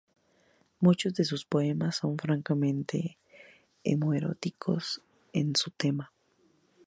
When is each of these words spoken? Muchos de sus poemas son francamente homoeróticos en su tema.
Muchos 0.79 1.13
de 1.13 1.25
sus 1.25 1.45
poemas 1.45 1.97
son 1.97 2.17
francamente 2.17 3.19
homoeróticos 3.85 4.99
en 5.31 5.55
su 5.55 5.69
tema. 5.69 6.11